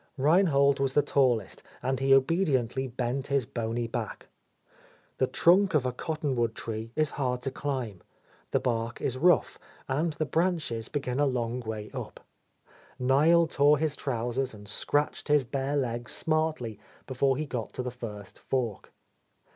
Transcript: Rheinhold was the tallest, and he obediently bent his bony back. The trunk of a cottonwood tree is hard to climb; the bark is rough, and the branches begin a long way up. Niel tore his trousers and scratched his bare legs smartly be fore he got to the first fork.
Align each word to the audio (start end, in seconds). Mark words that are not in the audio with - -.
Rheinhold 0.17 0.79
was 0.79 0.93
the 0.93 1.03
tallest, 1.03 1.61
and 1.83 1.99
he 1.99 2.11
obediently 2.11 2.87
bent 2.87 3.27
his 3.27 3.45
bony 3.45 3.85
back. 3.85 4.29
The 5.19 5.27
trunk 5.27 5.75
of 5.75 5.85
a 5.85 5.91
cottonwood 5.91 6.55
tree 6.55 6.91
is 6.95 7.11
hard 7.21 7.43
to 7.43 7.51
climb; 7.51 8.01
the 8.49 8.59
bark 8.59 8.99
is 8.99 9.15
rough, 9.15 9.59
and 9.87 10.13
the 10.13 10.25
branches 10.25 10.89
begin 10.89 11.19
a 11.19 11.27
long 11.27 11.59
way 11.59 11.91
up. 11.93 12.19
Niel 12.97 13.45
tore 13.45 13.77
his 13.77 13.95
trousers 13.95 14.55
and 14.55 14.67
scratched 14.67 15.27
his 15.27 15.45
bare 15.45 15.77
legs 15.77 16.13
smartly 16.13 16.79
be 17.05 17.13
fore 17.13 17.37
he 17.37 17.45
got 17.45 17.71
to 17.73 17.83
the 17.83 17.91
first 17.91 18.39
fork. 18.39 18.91